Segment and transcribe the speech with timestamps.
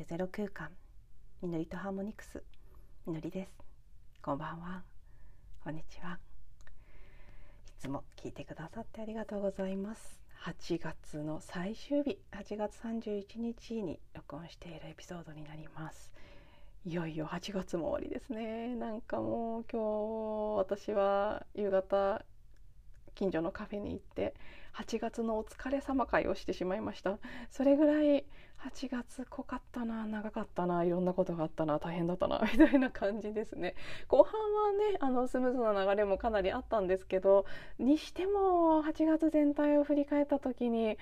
[0.00, 0.70] るゼロ空間。
[1.42, 2.42] みのりとハーモニクス。
[3.06, 3.52] みのりです。
[4.22, 4.82] こんばんは。
[5.62, 6.18] こんにちは。
[7.68, 10.18] いつも聞いてくださってありがとうございます。
[10.42, 12.18] 8月の最終日。
[12.32, 16.10] 8月31日に録音しているエピソードになります。
[16.86, 18.74] いよいよ8月も終わりですね。
[18.76, 22.24] なんかもう今日私は夕方
[23.14, 24.34] 近所のカフェに行って
[24.74, 27.18] 8月のお疲れ様会をしてしまいました。
[27.50, 28.24] それぐらい
[28.58, 33.74] 8月濃かったな長かったないろんなことがあったな大変だったな みたいな感じですね。
[34.08, 37.46] 後半はねあのスムーズな流れもかなりあったんですけど
[37.78, 40.98] にしても8月全体を振り返った時に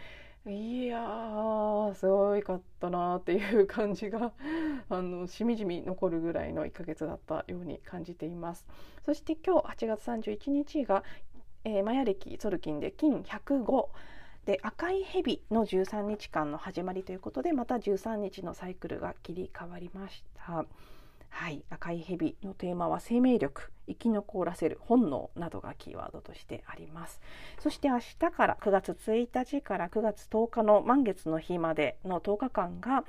[0.47, 4.33] いやーすごいかったなっていう感じが
[4.89, 8.67] あのしみじみ残るぐらいの1ヶ月だったように感じています。
[9.05, 11.03] そして今日8月31日が、
[11.69, 13.88] えー、マヤ暦ソルキンで金105
[14.47, 20.64] で赤い蛇の13日間の始まりということでまた13日のサイクルが切り替わりました。
[21.28, 27.20] はい、赤い蛇のテーマは生命力生き残らせる本能などがキーワードとしてあります。
[27.58, 33.05] そして明日から9月1日から9月10日の満月の日までの10日間が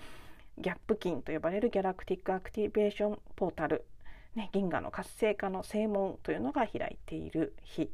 [0.57, 3.85] ギャップ金と呼ばれるギャラクティックアクティベーションポータル、
[4.35, 7.89] ね、銀河の活性化の正門というのが開いている日。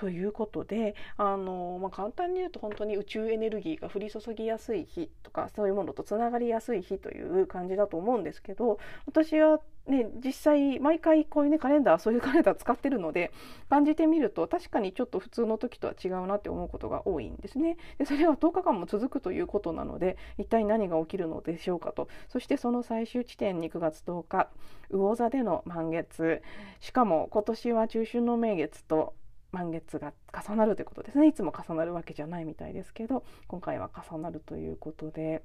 [0.00, 13.32] ということであの、まあ、簡単に言うと本当に宇宙エネルギーが降り注ぎやすい日とかそういうものとつながりやすい日という感じだと思うんですけど私はね、実際毎回こういうねカレンダーそういうカレンダー使ってるので
[13.68, 17.76] 感じてみると確かにちょっと普通の時とは違うなって思うことが多いんですね。
[17.98, 24.48] でそれは10日間も続くということなので一体何が起きるのでしょうかとそしてその最終地点に9月10日
[24.90, 26.42] 魚座での満月
[26.78, 29.14] しかも今年は中秋の名月と
[29.52, 35.42] 満月が重なるということですねいつも重なるわけじゃないみたいですけど今回は重なるということで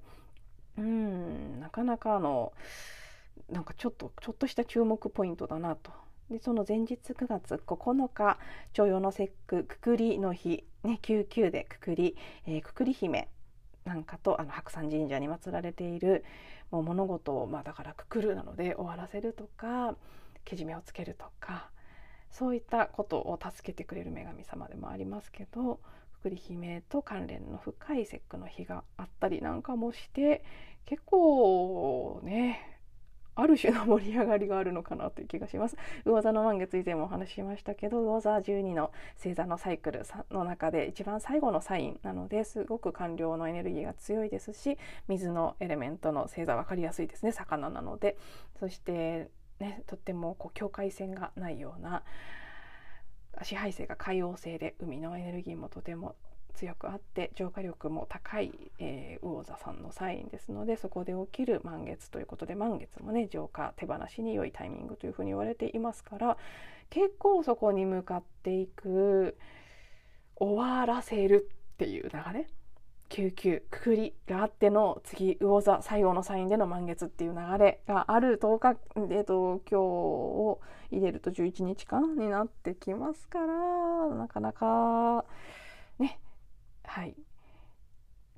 [0.78, 2.54] うんなかなかあの
[3.50, 5.92] なんかちょっとちょっとした注目ポイントだなと。
[6.30, 8.40] でその前日9月9日
[8.74, 12.18] 徴用の節句くくりの日、ね、99でくくり、
[12.48, 13.30] えー、くくり姫
[13.84, 16.26] なんかとあの白山神社に祀られている
[16.72, 19.96] もう物事を、まあ、だからくくるなので終わらせるとか
[20.44, 21.70] けじめをつけるとか
[22.38, 25.80] そういったことを助けてくれる女神様でもありますけど
[26.26, 30.44] くり姫と関連の深い節句の日があったりなんかもして
[30.86, 32.80] 結構ね
[33.36, 35.76] ある種の盛り上がりがあるのかなという気がします。
[36.06, 48.18] 魚座の満月以前もお話ししましたけど魚座12の星座のサイクルの中で一番最後のサインなのですごく官僚のエネルギーが強いですし水のエレメントの星座分かりやすいですね魚なので
[48.60, 49.30] そして
[49.60, 52.04] ね、とってもこう境界線がないような
[53.44, 56.16] 支配性が海王星で海のエネルギーもとても
[56.56, 66.38] 強くあって浄化力も高い、えー、魚座さんのサインですのでそこで起きる満月ということで満月もね浄化手放しに良いタイミングというふうに言われていますから
[66.90, 69.38] 結構そこに向かっていく
[70.38, 72.48] 終わらせるっていう流れ
[73.10, 80.60] 99くくりがあっての次魚座最後のサインでの満月っていう流れがある10日、えーと、今日を
[80.92, 85.26] 入れると11日間になってきますからなかなか
[86.00, 86.20] ね
[86.84, 87.16] はい。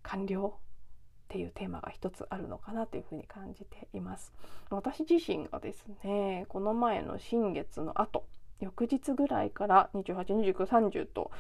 [0.03, 4.33] 完了っていうテーマが一つあるのかなというふうに感じています。
[4.69, 8.25] 私自身がですねこの前の新月の後
[8.59, 11.31] 翌日ぐらいから282930と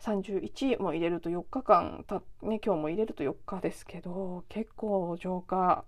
[0.00, 5.84] 31も入れると4日間た、ね、今日も入れると4日ですけど結構浄化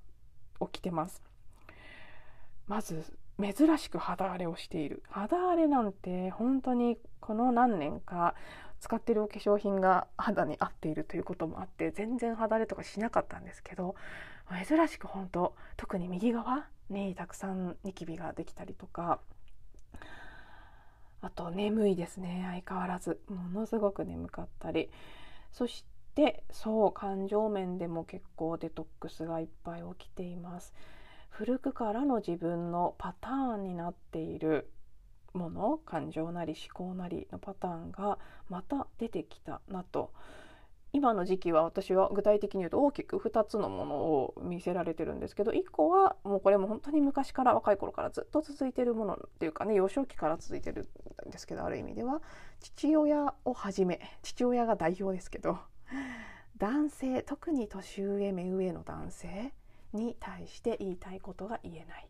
[0.60, 1.22] 起きてます。
[2.66, 3.04] まず
[3.40, 5.02] 珍しく肌荒れをしている。
[5.08, 8.34] 肌荒れなんて本当にこの何年か
[8.80, 13.94] 使ってるお化粧品が肌に合っているということもあって全然肌荒れとかしなかったんですけど
[14.66, 19.18] 珍しく本当特に右側にたくさんニキビができたりとか
[21.22, 22.44] あと眠いですね。
[22.48, 23.20] 相変わらず。
[23.28, 24.90] ものすごく眠かったり。
[25.52, 25.84] そし
[26.14, 30.74] てそう感情面でも結構デトックスがいっぱい起きています。
[31.28, 34.70] 古くからの自分のパターンになっている
[35.34, 40.12] もの感情なり思考なりのパターンがまた出てきたなと
[40.96, 50.88] 今の時期は私は具体的に言うと大きく2つのものを見せられてるんですけど1個はもうこれも本当に昔から若い頃からずっと続いてるものっていうかね幼少期から続いてる
[51.28, 52.22] んですけどある意味では
[52.60, 55.58] 父親をはじめ父親が代表ですけど
[56.56, 59.52] 男性特に年上目上の男性
[59.92, 62.08] に対して言いたいことが言えない。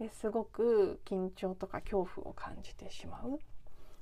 [0.00, 3.38] ですごく緊張とか恐怖を感じてしまう。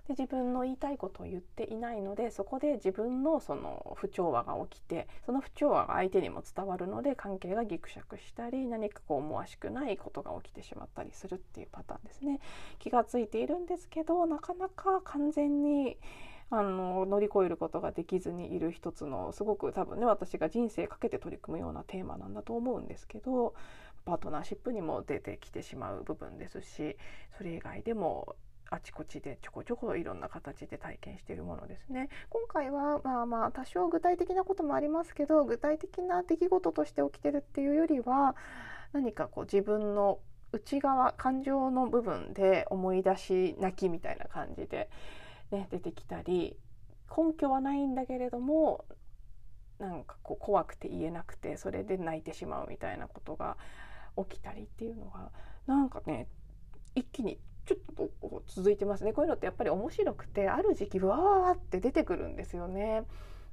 [0.09, 12.41] で自分の言いたいことを言っていないのでそこで自分のその不調和が起きてその不調和が相手にも伝わるので関係がぎくしゃくしたり何かこう思わしくないことが起きてしまったりするっていうパターンですね。
[12.79, 15.97] 気がついているんですけどなかなか完全に
[16.51, 23.55] あの乗り越えることができずにいる一つのすごく多分ね私が人生かけて取り組むようなテーマなんだと思うんですけど
[24.05, 26.97] パートナーシップにも出てきてしまう部分ですし
[27.39, 28.37] それ以外でも
[28.73, 32.09] あちこちでちょこちょこいろんな形で体験しているものですね。
[32.31, 38.35] 今回はまあまあ多少具体的なこともありますけど具体的な出来事として起きてるっていうよりは
[38.95, 40.21] 何かこう自分の
[40.53, 44.89] 内側感情の部分で思い出し泣きみたいな感じで、
[45.51, 46.57] ね、出てきたり
[47.15, 48.87] 根拠はないんだけれども
[49.79, 53.59] なんかこう怖くて言えなくてそれで泣いてしまうみたいなことが
[54.17, 55.31] 起きたりっていうのが
[55.67, 56.29] なんかね
[56.95, 63.05] 一気にちょっと続いてますねこういうのってやっぱり面白くてある時期わーって出てくるんですよね。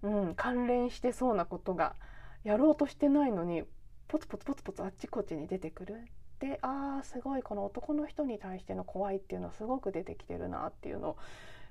[0.02, 1.96] うん、関連してそうなことが
[2.44, 3.64] やろうとしてないのに
[4.08, 6.08] ポツポツポツポツあっちこっちに出てくる。
[6.40, 11.18] であーすごいこの男の人に対しての怖いっていうのはすごく出てきてるなっていうのを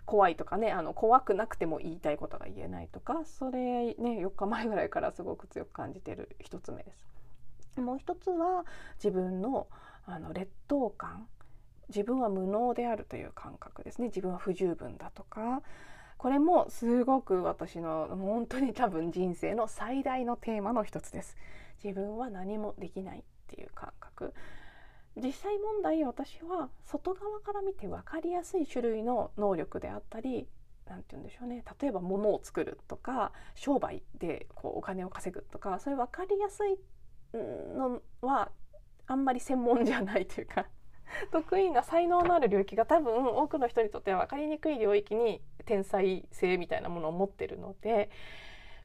[0.04, 3.94] 怖いとかねあの怖くなくても言いたいことが言えないとかそれね
[4.24, 7.06] 4日前ぐらいからすごく強く感じてる一つ目です。
[7.80, 8.64] もう一つは
[8.96, 9.68] 自分の
[10.04, 11.28] あの劣等感
[11.88, 14.08] 自分は無能であるという感覚ですね。
[14.08, 15.62] 自分は不十分だとか。
[16.18, 21.36] これもすごく私の本当に多分人生の最大のテーマの一つです。
[21.82, 24.34] 自分は何もできないっていう感覚。
[25.16, 30.48] 実際問題私は外側から見て分かりやすい種類の能力であったり
[30.86, 31.64] 何て言うんでしょうね。
[31.80, 36.78] 例えば物を作るとか商売でこうお金を稼ぐとかそういう分かりやすい
[37.34, 38.50] のは
[39.06, 40.66] あんまり専門じゃないというか
[41.32, 48.10] 得意な才能のある領域が多分多くの人にとっては分かりにくい領域に天才性みたいなものを持ってるので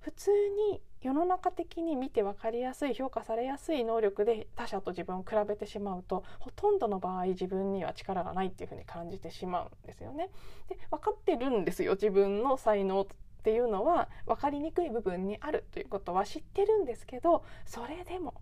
[0.01, 0.31] 普通
[0.71, 10.29] に世の中的に見て分かりやすい評価されやすい能力で他者と自分を比べてしまうとほとんどの場合自分には力がないっていうふうに感じてしまうんですよね。
[10.69, 13.05] で分かってるんですよ自分の才能っ
[13.43, 18.33] ていうのは分かりにくい部分にあるということは知ってるんですけどそれでも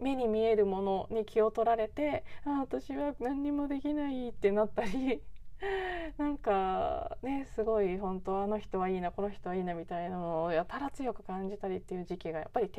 [0.00, 5.22] 目に見えるものに気を取られてあ私は何にもできないってなったり
[6.16, 12.70] なんかねすごい本当あの人はいいなこの人はいいなみたいなのをやたら強く感じたりっていう時期がやっぱり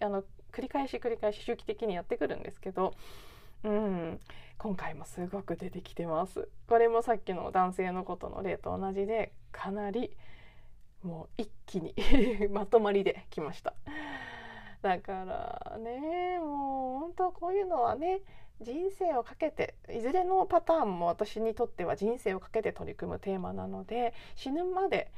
[0.00, 2.94] あの繰り返し繰り返し周期的にやってくるんですけど、
[3.64, 4.20] うん、
[4.58, 6.48] 今回もすごく出てきてます。
[6.68, 10.16] これもさっきの男性のことの例と同じでかなり
[11.02, 11.94] もう一気に
[12.50, 13.74] まとまりできました。
[14.82, 18.20] だからねもう本当こういうのはね
[18.60, 25.10] 人生をかけていずれのパターンも私にとっては人生をかけて取り組むテーマなので死ぬまで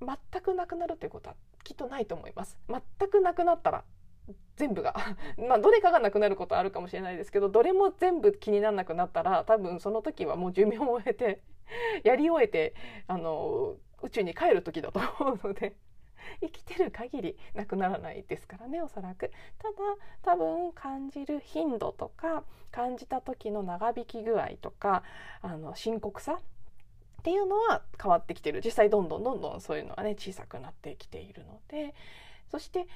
[0.00, 2.58] 全くなくなるということはきっとないと思います。
[2.68, 3.84] 全くなくなったら
[4.56, 4.94] 全部が
[5.48, 11.42] まあどれかがなくなることはあるかもしれないですけどどれも全部気にならなくなったら多分その時はもう寿命を終えて
[12.04, 12.74] やり終えて
[13.06, 15.74] あの宇宙に帰る時だと思うので
[16.40, 19.30] 生きてる限りなくならないですからねおそらく。
[19.58, 19.74] ただ
[20.22, 25.02] 多分感じる頻度とか感じた時の長引き具合とか
[25.40, 28.60] あの深刻さっていうのは変わってきてる。
[28.64, 31.94] 実際どんどんどんどんそういうのはね小さくなってきているので。
[32.50, 32.86] そして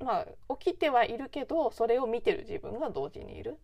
[0.00, 3.58] まあ起きてはいるけどそれを見てる自分が同時にいる。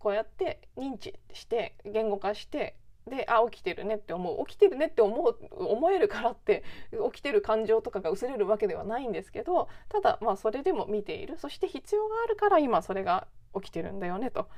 [0.00, 2.74] こうやって認知して言語化して
[3.10, 4.46] であ起きてるねって思う。
[4.46, 6.64] 起きてるねって思う思えるからって
[7.12, 11.36] 起きてる感情とかが薄れるわけではないんですけどただまあそれでも見ている。
[11.38, 14.48] そして必要があるから今それが起きてるんだよねと。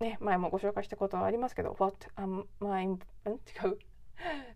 [0.00, 2.98] ね、前もご紹介したことはありますけど「What am I?」違う、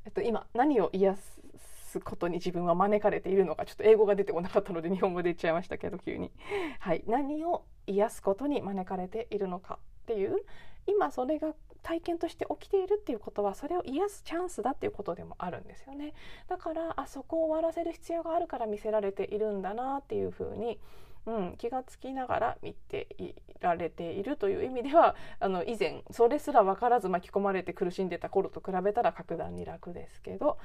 [0.04, 6.32] えっと、今何を癒すことに自分は招かれているのかちょっと英語が出てこなかったので日本語で言っちゃいましたけど急に、
[6.80, 10.44] はい、何を癒すことに招かれているのかっていう
[10.86, 16.14] 今それが体験として起きているっていうことはそれを癒すチャンスだっていうことでもあるんですよね。
[16.48, 20.80] だからあそこを終わらせる必要があるから見せられているんだなっていうふうに
[21.26, 30.58] うん、気がつきながら見ていられているという意味ではあの以前それすら分からず巻き込まれて苦しんでた頃と比べたら格段に楽ですけど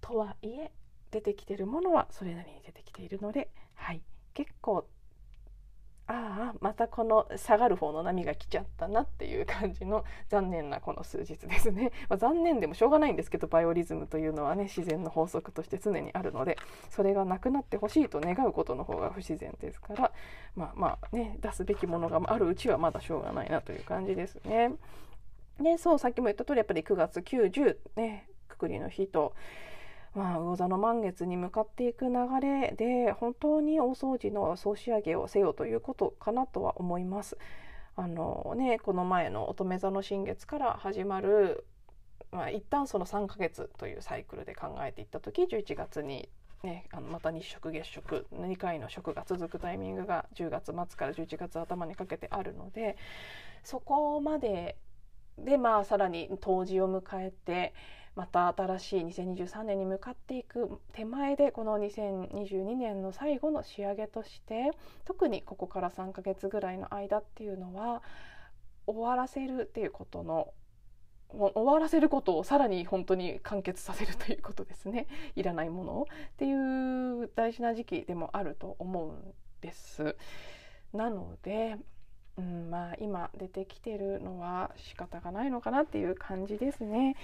[0.00, 0.72] とはいえ
[1.10, 4.86] 出てきてるものはそれなりに出てきているので、はい、結構
[6.06, 16.58] ああまたこの下がる方の波が来ちゃったなっていう感じの残念なこの数日ですね、 まあ、残念でもしょうがないんですけどバイオリズムというのはね自然の法則として常にあるので
[16.90, 20.12] それがなくなってほしいと願うことの方が不自然ですから
[20.54, 24.72] まあまあね出すべきものがあるうちはまだしょうがないなという感じですね。
[25.58, 29.34] でそうさっきも言った通りやっぱり9月9 0ねくくりの日と、
[30.14, 37.36] まあ、魚座の満月に向かっていく流れで本当に大掃除の総仕上げをせよということかなとは思います。
[37.96, 41.64] あのね、この前の乙女座の新月から始まる、
[42.32, 46.28] まあ、一旦その3ヶ月というサイクルで考えていった時11月に
[46.64, 52.96] ね、あのまた日食月食2回の食が続くタイミングが10月末から11月頭にかけてあるので
[53.62, 54.76] そこまで
[55.38, 57.74] でまあさらに冬至を迎えて
[58.16, 64.70] また新しい2023年に向かっていく手前でこの2022年の最後の仕上げとして
[65.04, 68.02] 特にここから3ヶ月ぐらいの間っていうのは
[68.86, 70.52] 終わらせるっていうことの
[71.30, 80.16] 終わらせることをさらに本当に完結させるということですねいらないものをっていう大事な時期でもあると思うんです。
[80.92, 81.76] なので
[82.36, 87.16] うん、まあ今出てきてるのは仕方がないのかなっていう感じですね。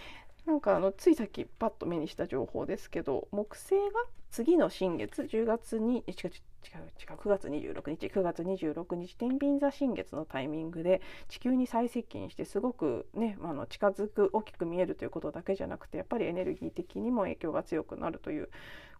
[0.47, 3.81] なんかあのついさっきパッと目にした情報ですけど木星が
[4.31, 18.51] 次の新月10月に違う違う違う9月26日9月26日天秤座新月のタイミングで地球に最接近してすごくねあの近づく大きく見えるということだけじゃなくてやっぱりエネルギー的にも影響が強くなるという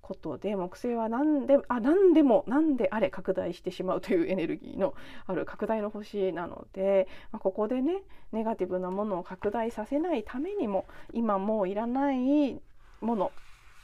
[0.01, 4.95] ことで木星は何であ何でも何であれ拡大してしまうというエネルギーの
[5.27, 8.03] ある拡大の星なので、まあ、ここでね
[8.33, 12.61] ネガティブなものを拡大させないためにも今もういらない
[13.01, 13.33] もの、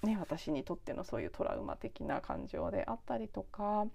[0.03, 3.87] ね、私にとってのそういうトラウマ的な感情であったりとか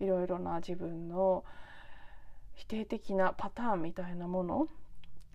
[0.00, 1.44] いろいろな自分の
[2.54, 4.68] 否定的なパターンみたいなもの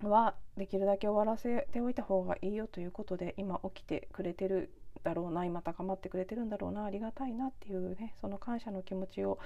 [0.09, 4.71] はできるだけ終わらせておいた方がいいよということで今起きてくれてる
[5.03, 9.39] だろうな今高まってくれてるんだろうなありがたいなっていうねその感謝の気持ちを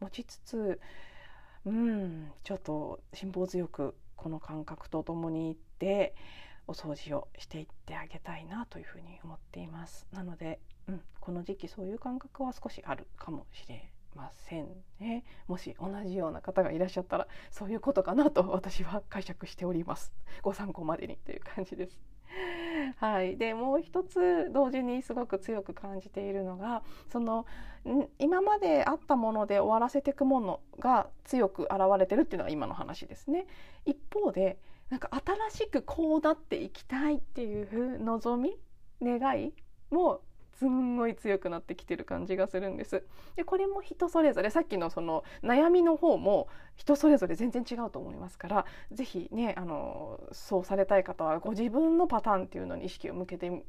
[0.00, 0.80] 持ちつつ
[1.64, 6.14] うんちょっと辛抱強くこの感覚とともに行って
[6.66, 10.06] お掃除をしていってあげたいなというふうに思っています。
[10.12, 14.68] なので、うん、この時期そういう感覚は少しあるかもしれません
[14.98, 15.24] ね。
[15.46, 20.12] もし同じような方がいらっしゃったらそういうことかなと私は解釈しております。
[20.42, 22.13] ご参考までにという感じです。
[22.96, 27.46] はい、でもう一つ同時にすごく強く感じているのがその
[28.18, 33.46] 今まであったもので終わらせていくものが強く現れてるっていうのが今の話ですね。
[33.84, 34.58] 一方で
[34.90, 35.10] なんか
[35.50, 38.58] 新しくこうなっていきたいっていう望み
[39.02, 39.52] 願い
[39.90, 40.20] も
[40.58, 43.04] すんごい強くなってきてる感じがするんです。
[43.36, 53.64] でこれも人それぞれさっきのその悩みの方も人それぞれ全然違うと思いますから是非ねあのそうされたい方はご自分のパターンっていうのに意識を向けて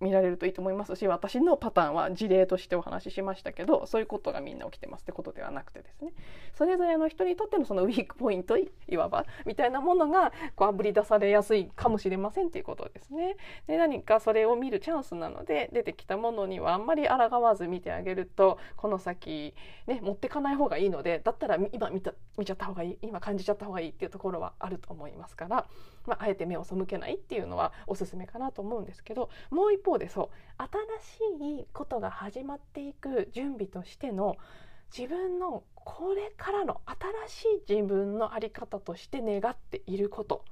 [0.00, 0.94] 見られるといいと思います。
[0.96, 6.12] し私のパターンは事例としてお話ししましたけどそういうことがみんな起きてますってことではなくてですね。
[6.54, 13.36] それぞれの人にとってのそのウィークポイントいわばみたいなものがこうあぶり出されやすいかもしれませんっていうことですね。
[13.66, 19.54] で何かそれを見るチャンスなので出てきたものにはあんまり抗わず見てあげるとこの先、
[19.86, 25.66] ね、持ってかない方がいいのでだったら今見た見ちゃった方がいい今感じちゃった方がいいっていうところはあると思いますから、
[26.06, 30.62] まあ、あえて目を背けないっていうのはおすすめかなと思うんですけどもう一方でそう
[31.38, 34.36] 新しいことが始まっていく準備としての
[34.96, 36.80] 自分のこれからの
[37.26, 40.44] 新しい自分の在り方として願っていること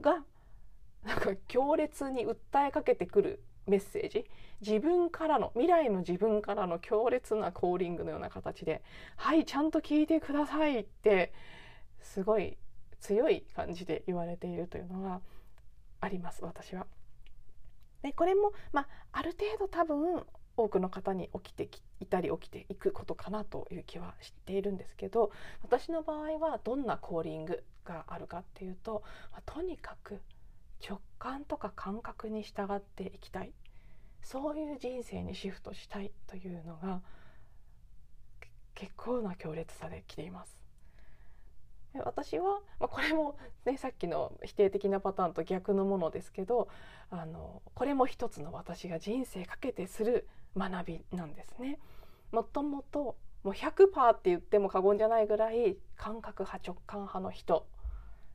[0.00, 0.24] が
[1.04, 4.28] なんか強烈に訴えかけてくるメッセージ。
[4.60, 8.82] 自分からの未来の自分からの強烈なコーリングのような形で
[9.16, 11.32] 「はいちゃんと聞いてください」って
[12.00, 12.56] すごい
[13.06, 15.20] 強い感じで言われているというのが
[16.00, 16.88] あります私は。
[18.02, 21.68] でこれも、まあ、ある程度多分多くの方に起きて
[22.00, 25.30] いたり起きていくことかなという気はしているんですけど
[25.62, 30.20] 私の場合はどんなコーリングがあるかっていうと、まあ、とにかく
[30.86, 33.52] 直感とか感覚に従っていきたい
[34.22, 37.02] そういう人生にシフトしたいというのが
[38.74, 40.55] 結構な強烈さで来ています。
[42.04, 46.68] 私は、まあ、これも、ね、さっきの否定的なパターンと逆のものですけど
[47.10, 50.26] あのこれも一つの私が人生かけてする
[50.56, 51.78] 学びなんですね。
[52.32, 57.66] もともともう100%って言っても過言じゃないぐらい感覚派直感派の人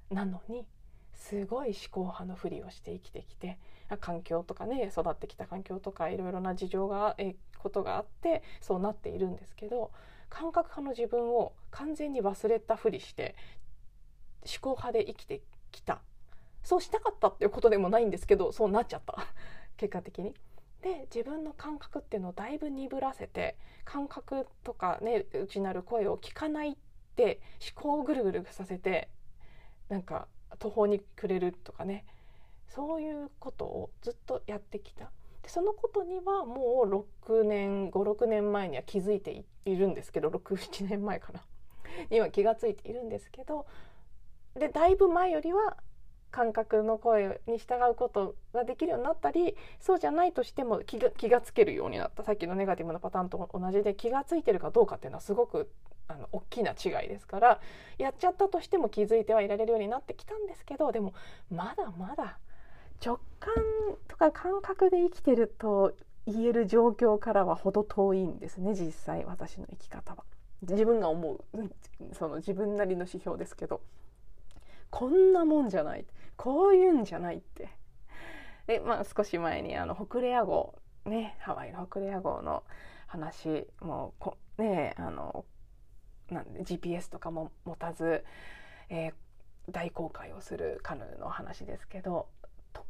[0.10, 0.66] なのに
[1.14, 3.58] すごい思考派のふりをして生きてきて
[4.00, 9.92] 環境とかね育ってきた環境とかいろいろな事情がえことがあってそうなっているんですけど
[10.32, 13.36] 感覚派の自分を完全に忘れたふりして
[14.44, 16.02] 思考派で生きてきた。
[16.64, 19.28] そうしたかったっていうことでもないんですけどそうなっちゃった。
[19.78, 20.34] 結果的に。
[20.82, 26.76] で自分の感覚っていうのをだいぶ鈍らせて感覚とかね内なる声を聞かないっ
[27.16, 27.40] て
[27.76, 29.10] 思考をぐるぐるさせて
[29.90, 32.06] なんか途方に暮れるとかね。
[32.68, 35.12] そういうことをずっとやってきた。
[35.44, 41.42] でそのことにはもう6年56年前には気づいているんですけど67年前かな。
[42.10, 43.66] には気が付いているんですけど
[44.56, 45.78] でだいぶ前よりは
[46.32, 52.24] 感覚の声に従うことができるようになったりそうじゃないとしても気が気がつけるようになった。
[52.24, 55.70] さっきのネガティブなパターンと同じで気が付いてるかどうかっていうのはすごく
[56.08, 57.60] あの大きな違いですから
[57.98, 61.14] やっちゃったとしても気づいてはいられるようになってきたんですけどでも
[61.50, 62.40] まだまだ
[63.04, 63.54] 直感
[64.08, 65.94] とか感覚で生きてると
[66.28, 70.24] 言える状況からは程遠いんですね実際私の生き方は。
[70.62, 71.44] 自分が思う
[72.14, 73.82] その自分なりの指標ですけど。
[74.92, 76.06] こんなもんじゃない。
[76.36, 77.70] こういうんじゃないって。
[78.68, 82.64] で、まあ、少し前にあの北レア号ねハワイの北レア号の
[83.08, 85.46] 話もこねあの
[86.30, 88.24] なんで GPS とかも持たず、
[88.90, 89.14] えー、
[89.72, 92.28] 大航海をするカヌーの話ですけど。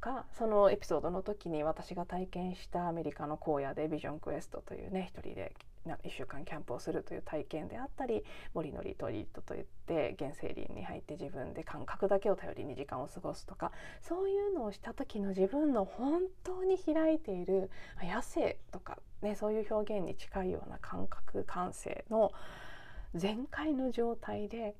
[0.02, 5.54] かそのエピソードの時に私が体験したアメリカの荒野でビジョンクエストというね一人で
[5.86, 17.72] 1週間キャンプをするという体験であったり森のリトリートといって原生林に入って自分で感覚だけを頼りに時間を過ごすとかそういうのをした時の自分の本当に開いている
[18.04, 22.32] 野生とか、ね、そういう表現に近いような感覚感性の
[23.16, 24.76] 全開の状態で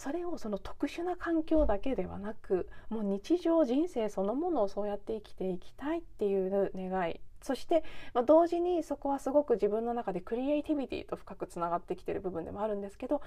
[0.00, 7.20] それをその特殊な環境だけではなくもう日常人生そのものをそうやって生きていきたいっていう願い。
[7.42, 13.22] そして、まあ、同時にそこはすごく自分の中でクリエイティビティと深くつながってきてる部分でもあるんですけど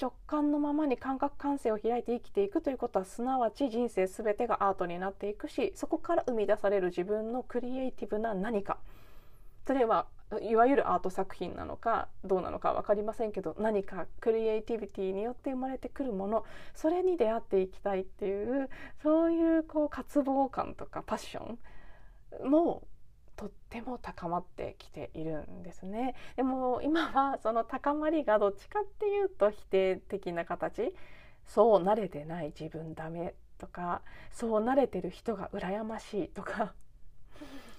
[0.00, 8.78] 直感のままに感覚感性を開いて生きていくということはすなわち人生全てがアートになっていくしそこから生み出される自分のクリエイティブな何か。
[9.66, 10.06] それは
[10.42, 16.44] いわゆるアート作品なのかどうなのか分かりませんけど何かクリエイティビティによって生まれてくるもの
[16.74, 18.68] それに出会っていきたいっていう
[19.02, 21.56] そういうこう渇望感とかパッショ
[22.44, 22.82] ンも
[23.36, 26.14] とっても高まってきているんですね。
[26.36, 30.94] でも今はその高まりがどっちかっていうと否定的な形。
[31.46, 36.74] そう慣れてない自分ダメとかそう慣れてる人が羨ましいとか。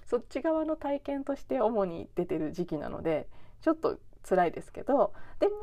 [0.07, 3.27] そっち側の体験として主に出てる時期なので
[3.61, 5.53] ちょっと辛いですけどでも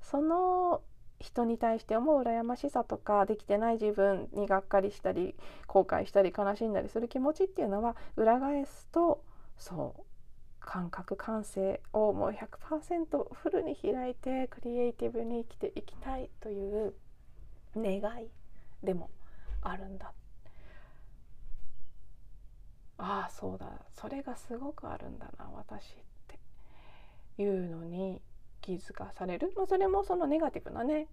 [0.00, 0.80] その
[1.20, 5.34] 人に対して思う羨ましさとかできてない自分にがっかりしたり
[5.66, 9.24] 後悔したり悲しんだりする気持ちっていうのは裏返すと
[9.56, 10.02] そう
[10.60, 16.94] 感覚感性をもう100%フルに開いてクリエイティブに生きていきたいという
[17.74, 18.28] 願い
[18.84, 19.10] でも
[19.62, 20.12] あるんだ。
[22.98, 23.66] ああそうだ。
[23.94, 26.38] それがすごくあるんだな私って
[27.42, 28.20] いうのに
[28.60, 31.06] 気づかされる、まあ、それもそのネガティブなね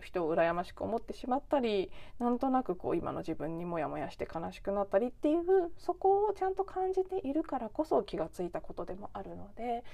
[0.00, 5.42] 人を羨ましく思ってしまったりなんとなくこう今の自分にモヤモヤして悲しくなったりっていう
[5.78, 9.84] そこをちゃんと感じているからこそ気がついたことでもあるので。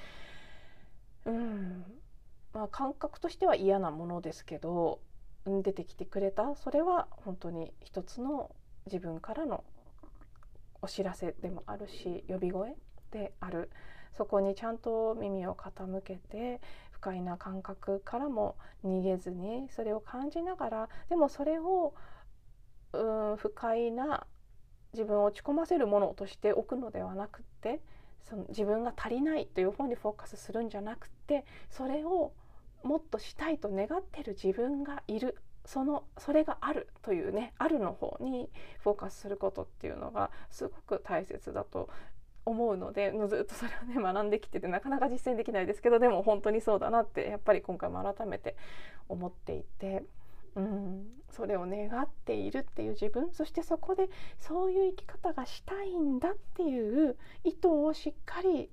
[1.25, 1.85] うん。
[2.53, 5.01] まあ感覚としては嫌なものですけど
[5.47, 8.55] 出てきてくれたそれは本当に一つの
[8.87, 9.65] 自分からの
[10.83, 12.75] お知らせでもあるし呼び声
[13.11, 13.71] である。
[14.17, 21.95] そこにちゃんと耳を傾けて不快な感覚からも逃げずにそれを感じながらでもそれを
[22.93, 24.27] うん不快な
[24.93, 27.81] 自分を落ち込ませるものとしておくのではなくって
[28.25, 32.33] その自分が足りないという方にフォーカスするんじゃなくてそれを
[32.83, 35.37] もっとしたいと願ってる自分がいる。
[35.65, 41.89] そのそれがあるというねあるの方にフォーカスすることっていうのがすごく大切だと
[42.45, 48.57] 思うのでずっとそれをね学んできててなかなか実践できないですけどでも本当にそうだなってやっぱり今回も改めて
[49.09, 50.03] 思っていて。
[50.55, 58.69] うん、それを願っているっていう自分そしてそこでそういう生き方がしたいんだっていう意図をしっかり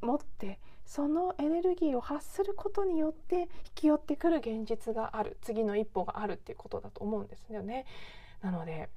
[0.00, 7.84] 持ってそのエネルギーを発することによって引き寄ってくる現実がある次の一歩があるっていうことだと思うんですよね。
[8.40, 8.88] なので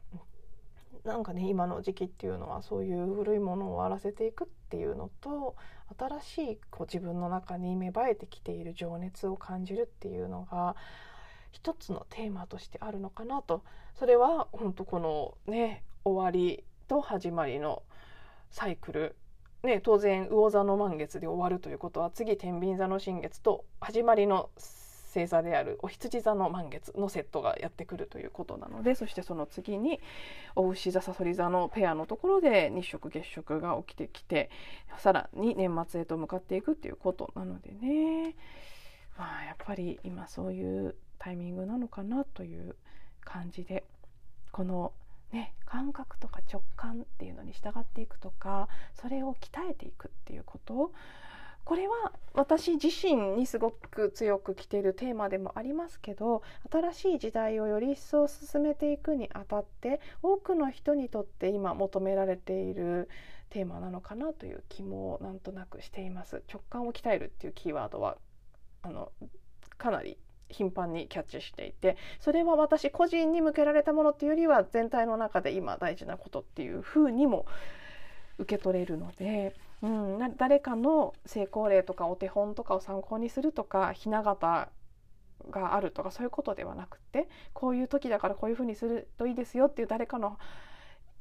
[1.03, 5.57] なんかね今の時期っていうのはそういう古いものを終わらせていくっていうのと
[5.99, 10.77] 新しいこう自分の中に芽生えてきている情熱を感じるっていうのが
[11.51, 13.65] 一つのテーマとしてあるのかなと
[13.99, 17.83] それは本当このね終わりと始まりの
[18.49, 19.15] サイクル
[19.63, 24.49] ね、当然魚座の満月で終わるということは次天秤座の新月と始まりの
[25.13, 29.99] 星座であるお羊座の満月のセットがやってくるということなのでそしてその次に
[30.55, 34.49] お牛座さそり座のペアのところで日食月食が起きてきて
[34.97, 38.35] さらに年末へと向かっていくっていうことなのでね、
[39.17, 42.75] まあ、やっぱり今そういうタイミングなのかなという
[43.23, 43.83] 感じで
[44.51, 44.93] この
[45.31, 50.91] ね、感覚とか直感っていうのに従っていくとかそれを鍛えていくっていうこと。
[51.63, 56.41] これは私自身にすごく強く来てるテーマでもありますけど
[56.71, 63.09] 新しい時代をより一層進めていくにあたって多くの人にとって今求められている
[63.51, 66.41] テーマなのかなという気もなんとなくしています。
[66.51, 68.17] 直感を鍛えるっていうキーワードは
[68.81, 69.11] あの
[69.77, 70.17] かなり
[70.51, 77.45] 頻繁にキャッチしていてそれは私個人に向けられたものっていうよりは全体の中で今大事なことっていうふうにも
[78.37, 84.69] 受け取れるので、うん、誰かの成功例とかお手本とかを参考にするとかひな形
[85.49, 90.37] があるとかそういうことではなくてこういう時だからこういうふうにするといいですよっていう誰かの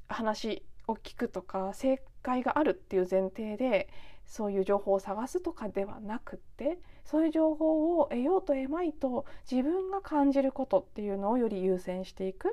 [0.09, 3.88] 話を聞くとか正解があるっていう前提で
[4.26, 12.53] そういう情報を探すとかではなくってそういう情報を得ようと得まいと自分が感じることっていうのをより優先していく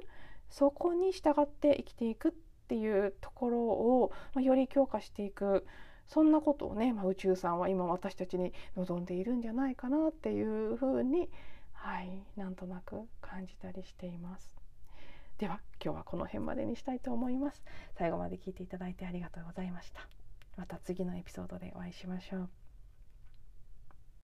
[0.50, 2.32] そこに従って生きていくっ
[2.68, 5.66] ていうところを、まあ、より強化していく
[6.08, 11.30] そんなことをね、まあ、宇宙さんは今私たちに望んでいるんじゃないかなっていうふうに
[11.74, 14.67] はいなんとなく感じたりしています。
[15.38, 17.64] では今日はこの辺までにしたいと思います。
[17.96, 20.08] 最後まで聞いていただいてありがとうございました。
[20.56, 22.67] また次のエピソードでお会いしましょう。